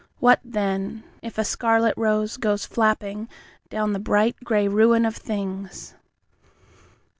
What, 0.17 0.39
then, 0.43 1.03
if 1.21 1.37
a 1.37 1.45
scarlet 1.45 1.93
rose 1.95 2.37
goes 2.37 2.65
flappingDown 2.65 3.93
the 3.93 3.99
bright 3.99 4.35
grey 4.43 4.67
ruin 4.67 5.05
of 5.05 5.15
things! 5.15 5.93